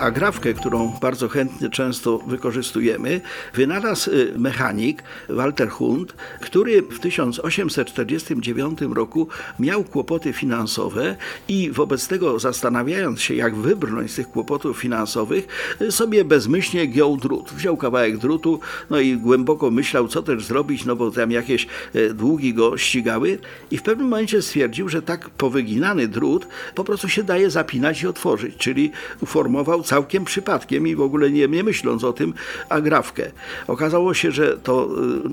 Agrafkę, 0.00 0.54
którą 0.54 0.92
bardzo 1.00 1.28
chętnie 1.28 1.70
często 1.70 2.18
wykorzystujemy, 2.18 3.20
wynalazł 3.54 4.10
y, 4.10 4.32
mechanik 4.38 5.02
Walter 5.28 5.68
Hund, 5.68 6.14
który 6.40 6.82
w 6.82 7.00
1849 7.00 8.78
roku 8.94 9.28
miał 9.58 9.84
kłopoty 9.84 10.32
finansowe 10.32 11.16
i 11.48 11.70
wobec 11.70 12.08
tego 12.08 12.38
zastanawiając 12.38 13.20
się, 13.20 13.34
jak 13.34 13.54
wybrnąć 13.54 14.10
z 14.10 14.14
tych 14.14 14.28
kłopotów 14.28 14.78
finansowych, 14.78 15.46
y, 15.80 15.92
sobie 15.92 16.24
bezmyślnie 16.24 16.86
giął 16.86 17.16
drut. 17.16 17.52
Wziął 17.52 17.76
kawałek 17.76 18.18
drutu, 18.18 18.60
no 18.90 19.00
i 19.00 19.16
głęboko 19.16 19.70
myślał, 19.70 20.08
co 20.08 20.22
też 20.22 20.44
zrobić, 20.44 20.84
no 20.84 20.96
bo 20.96 21.10
tam 21.10 21.30
jakieś 21.30 21.66
y, 21.94 22.14
długi 22.14 22.54
go 22.54 22.78
ścigały 22.78 23.38
i 23.70 23.78
w 23.78 23.82
pewnym 23.82 24.08
momencie 24.08 24.42
stwierdził, 24.42 24.88
że 24.88 25.02
tak 25.02 25.30
powyginany 25.30 26.08
drut 26.08 26.46
po 26.74 26.84
prostu 26.84 27.08
się 27.08 27.22
daje 27.22 27.50
zapinać 27.50 28.02
i 28.02 28.06
otworzyć, 28.06 28.56
czyli 28.56 28.90
uformował 29.20 29.82
całkiem 29.86 30.24
przypadkiem 30.24 30.86
i 30.86 30.96
w 30.96 31.00
ogóle 31.00 31.30
nie, 31.30 31.48
nie 31.48 31.62
myśląc 31.62 32.04
o 32.04 32.12
tym, 32.12 32.34
agrafkę. 32.68 33.30
Okazało 33.66 34.14
się, 34.14 34.32
że 34.32 34.56
to 34.56 34.88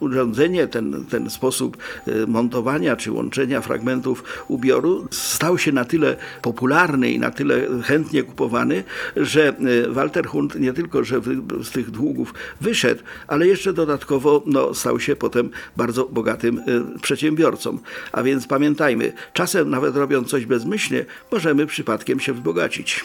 y, 0.00 0.04
urządzenie, 0.04 0.66
ten, 0.66 1.04
ten 1.10 1.30
sposób 1.30 1.76
y, 2.08 2.26
montowania 2.26 2.96
czy 2.96 3.12
łączenia 3.12 3.60
fragmentów 3.60 4.24
ubioru 4.48 5.06
stał 5.10 5.58
się 5.58 5.72
na 5.72 5.84
tyle 5.84 6.16
popularny 6.42 7.10
i 7.10 7.18
na 7.18 7.30
tyle 7.30 7.66
chętnie 7.82 8.22
kupowany, 8.22 8.84
że 9.16 9.54
y, 9.60 9.92
Walter 9.92 10.26
Hund 10.26 10.54
nie 10.60 10.72
tylko, 10.72 11.04
że 11.04 11.20
z 11.62 11.70
tych 11.70 11.90
długów 11.90 12.34
wyszedł, 12.60 13.02
ale 13.26 13.46
jeszcze 13.46 13.72
dodatkowo 13.72 14.42
no, 14.46 14.74
stał 14.74 15.00
się 15.00 15.16
potem 15.16 15.50
bardzo 15.76 16.04
bogatym 16.04 16.60
przedsiębiorcą. 17.02 17.78
A 18.12 18.22
więc 18.22 18.46
pamiętajmy, 18.46 19.12
czasem 19.32 19.70
nawet 19.70 19.96
robiąc 19.96 20.28
coś 20.28 20.46
bezmyślnie, 20.46 21.04
możemy 21.32 21.66
przypadkiem 21.66 22.20
się 22.20 22.32
wzbogacić. 22.32 23.04